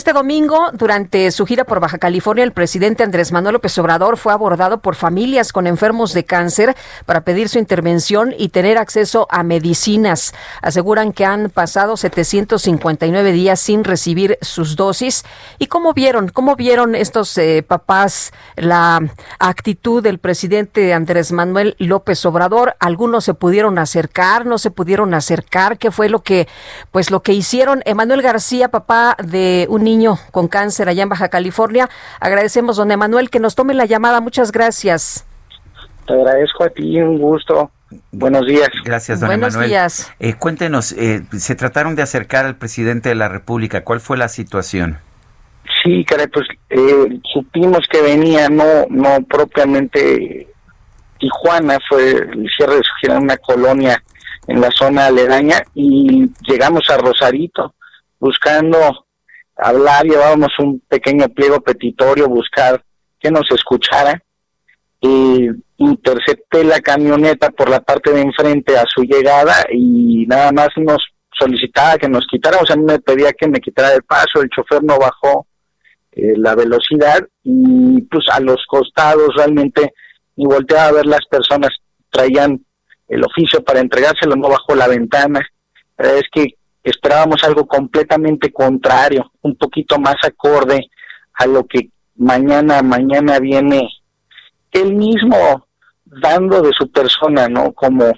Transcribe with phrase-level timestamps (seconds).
[0.00, 4.32] Este domingo, durante su gira por Baja California, el presidente Andrés Manuel López Obrador fue
[4.32, 9.42] abordado por familias con enfermos de cáncer para pedir su intervención y tener acceso a
[9.42, 10.32] medicinas.
[10.62, 15.22] Aseguran que han pasado 759 días sin recibir sus dosis.
[15.58, 19.02] ¿Y cómo vieron, cómo vieron estos eh, papás la
[19.38, 22.74] actitud del presidente Andrés Manuel López Obrador?
[22.80, 25.76] Algunos se pudieron acercar, no se pudieron acercar.
[25.76, 26.48] ¿Qué fue lo que,
[26.90, 27.82] pues, lo que hicieron?
[27.84, 31.88] Emanuel García, papá de un niño con cáncer allá en Baja California.
[32.20, 34.20] Agradecemos, don Emanuel, que nos tome la llamada.
[34.20, 35.26] Muchas gracias.
[36.06, 37.70] Te agradezco a ti, un gusto.
[38.12, 38.68] Buenos días.
[38.84, 40.12] Gracias, don Buenos días.
[40.20, 43.82] Eh, cuéntenos, eh, se trataron de acercar al presidente de la República.
[43.82, 44.98] ¿Cuál fue la situación?
[45.82, 50.46] Sí, caray, pues eh, supimos que venía, no no propiamente
[51.18, 54.02] Tijuana, fue el cierre de su gira en una colonia
[54.46, 57.74] en la zona aledaña y llegamos a Rosarito
[58.18, 59.06] buscando
[59.62, 62.82] hablar, llevábamos un pequeño pliego petitorio, buscar
[63.18, 64.22] que nos escuchara.
[65.02, 65.48] Y
[65.78, 71.02] intercepté la camioneta por la parte de enfrente a su llegada y nada más nos
[71.38, 74.84] solicitaba que nos quitáramos, a mí me pedía que me quitara el paso, el chofer
[74.84, 75.46] no bajó
[76.12, 79.94] eh, la velocidad y pues a los costados realmente
[80.36, 81.70] ni volteaba a ver las personas,
[82.10, 82.60] traían
[83.08, 85.40] el oficio para entregárselo, no bajó la ventana.
[85.98, 90.88] es que esperábamos algo completamente contrario, un poquito más acorde
[91.34, 93.88] a lo que mañana, mañana viene
[94.70, 95.66] él mismo
[96.04, 97.72] dando de su persona, ¿no?
[97.72, 98.12] Como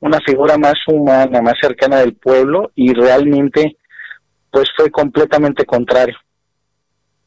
[0.00, 3.76] una figura más humana, más cercana del pueblo y realmente
[4.50, 6.16] pues fue completamente contrario.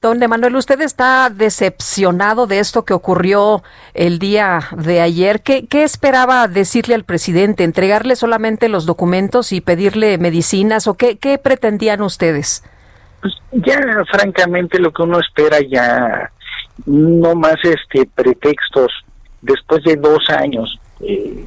[0.01, 5.41] Don Manuel, usted está decepcionado de esto que ocurrió el día de ayer.
[5.41, 7.65] ¿Qué, ¿Qué, esperaba decirle al presidente?
[7.65, 10.87] ¿Entregarle solamente los documentos y pedirle medicinas?
[10.87, 12.63] ¿O qué, qué pretendían ustedes?
[13.19, 13.77] Pues ya,
[14.09, 16.31] francamente, lo que uno espera ya,
[16.85, 18.93] no más este pretextos.
[19.41, 21.43] Después de dos años, eh,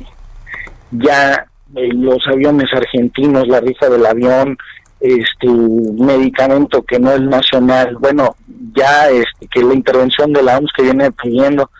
[0.90, 4.58] ya eh, los aviones argentinos, la rifa del avión,
[5.02, 8.36] este medicamento que no es nacional, bueno,
[8.72, 11.70] ya este, que la intervención de la OMS que viene pidiendo,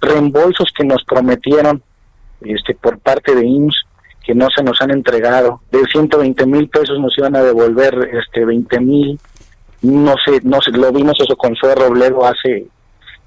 [0.00, 1.82] reembolsos que nos prometieron
[2.40, 3.84] este por parte de IMSS
[4.24, 8.44] que no se nos han entregado, de 120 mil pesos nos iban a devolver este
[8.44, 9.20] 20 mil,
[9.82, 12.66] no sé, no sé, lo vimos eso con Zoe Robledo hace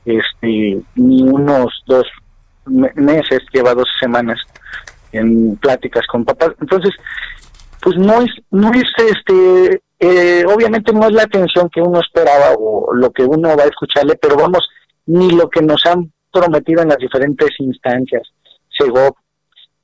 [0.05, 2.05] este ni unos dos
[2.65, 4.39] meses, lleva dos semanas
[5.11, 6.95] en pláticas con papás, entonces
[7.85, 12.55] pues no es, no es este, eh, obviamente no es la atención que uno esperaba
[12.57, 14.67] o lo que uno va a escucharle, pero vamos,
[15.05, 18.23] ni lo que nos han prometido en las diferentes instancias,
[18.75, 19.15] SEGOP,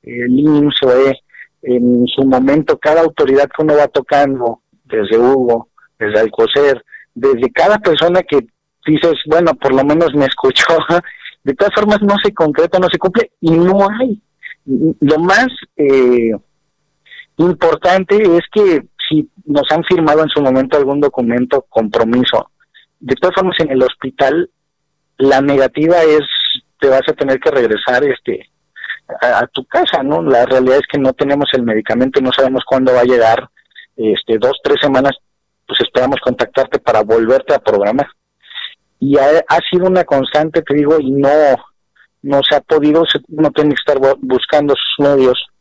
[0.02, 1.16] el IMSOE,
[1.62, 6.84] en su momento cada autoridad que uno va tocando, desde Hugo, desde Alcocer,
[7.14, 8.40] desde cada persona que
[8.84, 10.76] dices, bueno, por lo menos me escuchó,
[11.44, 14.20] de todas formas no se concreta, no se cumple y no hay.
[14.64, 15.46] Lo más
[15.76, 16.32] eh,
[17.42, 22.50] Importante es que si nos han firmado en su momento algún documento compromiso,
[23.00, 24.48] de todas formas en el hospital
[25.18, 26.22] la negativa es
[26.80, 28.48] te vas a tener que regresar este
[29.20, 30.22] a, tu casa, ¿no?
[30.22, 33.48] La realidad es que no tenemos el medicamento, no sabemos cuándo va a llegar,
[33.96, 35.12] este dos tres semanas,
[35.66, 38.06] pues esperamos contactarte para volverte a programar.
[39.00, 41.28] Y ha, sido una constante, te digo, y no
[42.22, 45.51] no se ha podido, no tiene que estar buscando sus medios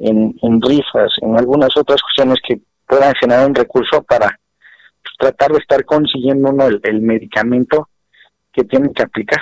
[0.00, 4.38] en, rifas, en algunas otras cuestiones que puedan generar un recurso para
[5.02, 7.88] pues, tratar de estar consiguiendo uno el, medicamento
[8.52, 9.40] que tienen que aplicar.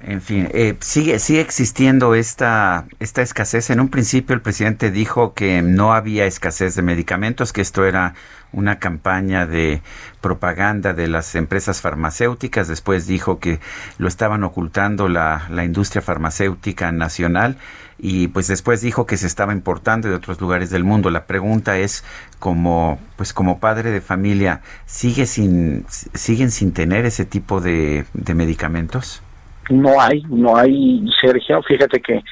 [0.00, 3.70] En fin, eh, sigue, sigue existiendo esta, esta escasez.
[3.70, 8.14] En un principio el presidente dijo que no había escasez de medicamentos, que esto era
[8.52, 9.82] una campaña de
[10.20, 12.68] propaganda de las empresas farmacéuticas.
[12.68, 13.60] Después dijo que
[13.98, 17.56] lo estaban ocultando la, la industria farmacéutica nacional
[17.98, 21.10] y pues después dijo que se estaba importando de otros lugares del mundo.
[21.10, 22.04] La pregunta es
[22.38, 29.22] como pues como padre de familia, ¿sigue sin siguen sin tener ese tipo de, medicamentos?
[29.68, 32.22] No hay, no hay, Sergio, fíjate que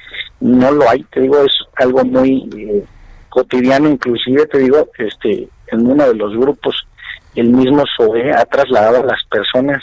[0.40, 2.84] no lo hay, te digo, es algo muy eh,
[3.28, 6.86] cotidiano, inclusive te digo, este, en uno de los grupos,
[7.34, 9.82] el mismo SOE ha trasladado a las personas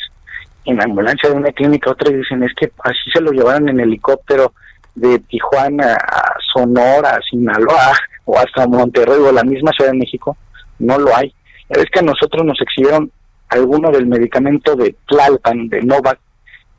[0.65, 3.69] en ambulancia de una clínica a otra y dicen es que así se lo llevaron
[3.69, 4.53] en helicóptero
[4.95, 7.93] de Tijuana a Sonora, a Sinaloa
[8.25, 10.37] o hasta Monterrey o la misma Ciudad de México,
[10.79, 11.33] no lo hay.
[11.69, 13.11] Es que a nosotros nos exhibieron
[13.49, 16.19] alguno del medicamento de Tlalpan, de Novak,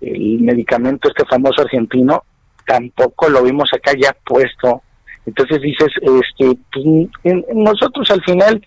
[0.06, 2.22] el medicamento este famoso argentino,
[2.66, 4.82] tampoco lo vimos acá ya puesto.
[5.26, 8.64] Entonces dices, este, pues, nosotros al final,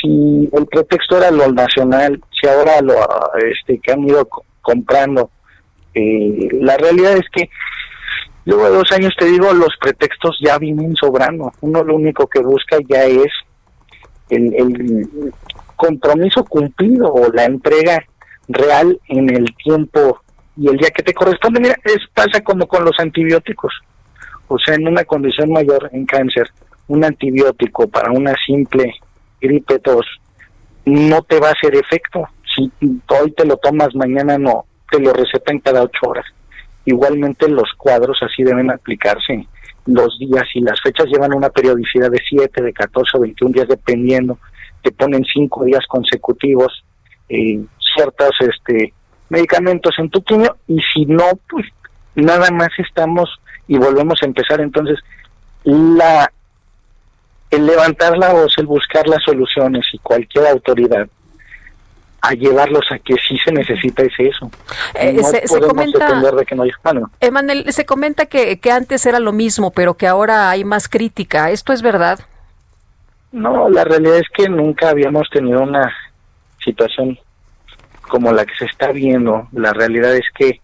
[0.00, 2.94] si el pretexto era lo nacional, si ahora lo
[3.50, 4.28] este, que han ido
[4.60, 5.30] comprando,
[5.94, 7.48] eh, la realidad es que
[8.44, 11.52] luego de dos años te digo, los pretextos ya vienen sobrando.
[11.60, 13.32] Uno lo único que busca ya es
[14.28, 15.32] el, el
[15.76, 18.04] compromiso cumplido o la entrega
[18.48, 20.20] real en el tiempo
[20.56, 21.60] y el día que te corresponde.
[21.60, 23.72] Mira, es, pasa como con los antibióticos.
[24.48, 26.48] O sea, en una condición mayor, en cáncer,
[26.88, 28.94] un antibiótico para una simple
[29.40, 30.06] gripe tos
[30.84, 32.28] no te va a hacer efecto.
[32.54, 32.70] Si
[33.08, 36.26] hoy te lo tomas, mañana no, te lo recetan cada ocho horas.
[36.84, 39.46] Igualmente los cuadros así deben aplicarse.
[39.86, 43.68] Los días y las fechas llevan una periodicidad de 7, de 14 o 21 días,
[43.68, 44.38] dependiendo.
[44.82, 46.84] Te ponen cinco días consecutivos
[47.28, 47.60] eh,
[47.94, 48.92] ciertos este,
[49.34, 51.66] medicamentos en tu quimio y si no, pues
[52.14, 53.28] nada más estamos
[53.66, 54.60] y volvemos a empezar.
[54.60, 54.98] Entonces,
[55.64, 56.30] la
[57.50, 61.06] el levantar la voz, el buscar las soluciones y cualquier autoridad
[62.20, 64.50] a llevarlos a que sí se necesita es eso.
[64.94, 66.70] Eh, no se, se, comenta, de que no hay,
[67.20, 71.50] Emanuel, se comenta que, que antes era lo mismo, pero que ahora hay más crítica.
[71.50, 72.18] ¿Esto es verdad?
[73.30, 75.92] No, la realidad es que nunca habíamos tenido una
[76.64, 77.18] situación
[78.14, 79.48] como la que se está viendo.
[79.50, 80.60] La realidad es que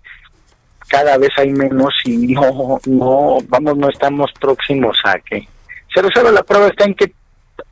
[0.88, 5.48] cada vez hay menos y no, no, vamos, no estamos próximos a que
[5.92, 6.30] se resuelva.
[6.30, 7.12] La prueba está en que,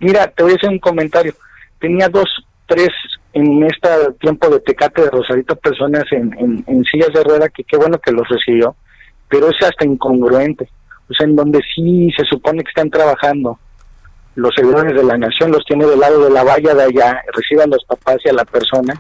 [0.01, 1.33] mira, te voy a hacer un comentario.
[1.79, 2.27] Tenía dos,
[2.67, 2.89] tres
[3.35, 3.89] en este
[4.19, 8.11] tiempo de Tecate de Rosarito personas en, en, sillas de rueda que qué bueno que
[8.11, 8.75] los recibió,
[9.29, 10.69] pero es hasta incongruente.
[11.09, 13.61] O sea, en donde sí se supone que están trabajando
[14.35, 17.71] los servidores de la nación, los tiene del lado de la valla de allá, reciban
[17.71, 18.95] los papás y a la persona,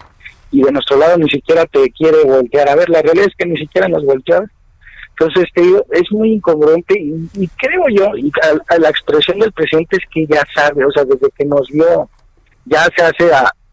[0.50, 2.68] y de nuestro lado ni siquiera te quiere voltear.
[2.68, 4.42] A ver, la realidad es que ni siquiera nos voltea.
[5.10, 8.30] Entonces, te digo, es muy incongruente y, creo yo, y
[8.68, 12.08] a, la expresión del presidente es que ya sabe, o sea, desde que nos vio,
[12.64, 13.30] ya se hace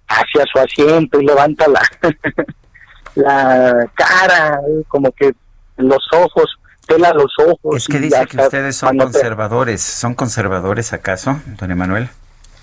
[0.08, 1.82] hacia su asiento y levanta la,
[3.16, 5.34] la cara, como que
[5.78, 6.58] los ojos,
[6.88, 7.76] pela los ojos.
[7.76, 9.82] Es que dice que ustedes son conservadores.
[9.82, 12.10] ¿Son conservadores acaso, don Emanuel?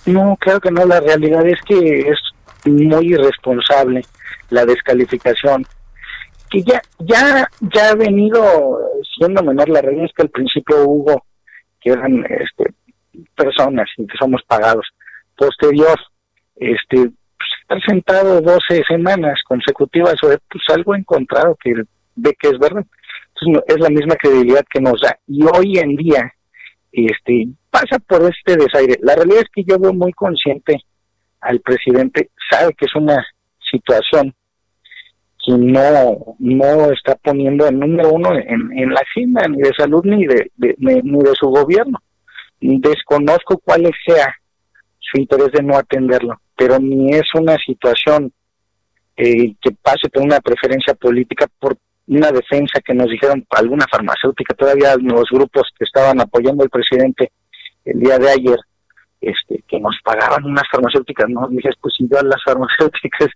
[0.07, 0.85] No, creo que no.
[0.85, 2.19] La realidad es que es
[2.67, 4.03] muy irresponsable
[4.51, 5.67] la descalificación
[6.51, 8.79] que ya ya ya ha venido
[9.17, 11.25] siendo menor la realidad es que al principio hubo
[11.81, 12.75] que eran este
[13.35, 14.87] personas y que somos pagados.
[15.37, 15.99] Posterior
[16.57, 21.73] este pues, estar sentado 12 semanas consecutivas o pues algo encontrado que
[22.15, 22.85] de que es verdad.
[23.35, 25.19] Entonces, es la misma credibilidad que nos da.
[25.27, 26.33] Y hoy en día
[26.93, 28.99] este pasa por este desaire.
[29.01, 30.83] La realidad es que yo veo muy consciente
[31.43, 33.25] al presidente, sabe que es una
[33.71, 34.35] situación
[35.45, 40.03] que no, no está poniendo el número uno en, en la agenda ni de salud
[40.05, 41.99] ni de, ni de su gobierno.
[42.61, 44.35] Desconozco cuál sea
[45.01, 48.33] su interés de no atenderlo, pero ni es una situación
[49.17, 54.55] eh, que pase por una preferencia política por una defensa que nos dijeron alguna farmacéutica,
[54.55, 57.33] todavía los grupos que estaban apoyando al presidente
[57.85, 58.59] el día de ayer
[59.23, 61.49] este, que nos pagaban unas farmacéuticas, ¿no?
[61.49, 63.31] Dije, pues si yo las farmacéuticas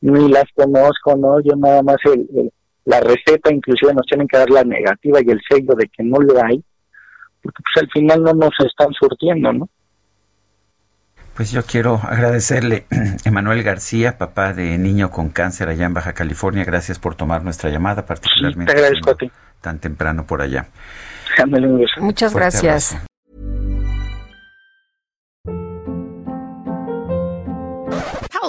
[0.00, 1.40] ni las conozco, ¿no?
[1.40, 2.50] Yo nada más el,
[2.84, 6.18] la receta, inclusive nos tienen que dar la negativa y el sello de que no
[6.20, 6.64] le hay,
[7.42, 9.68] porque pues al final no nos están surtiendo, ¿no?
[11.34, 12.86] Pues yo quiero agradecerle,
[13.24, 16.64] Emanuel García, papá de niño con cáncer allá en Baja California.
[16.64, 19.30] Gracias por tomar nuestra llamada, particularmente te agradezco a ti.
[19.60, 20.66] tan temprano por allá.
[21.98, 22.96] Muchas gracias.